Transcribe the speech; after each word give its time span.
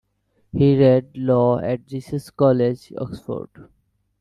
He 0.51 0.79
read 0.79 1.15
law 1.15 1.59
at 1.59 1.85
Jesus 1.85 2.31
College, 2.31 2.91
Oxford. 2.97 3.69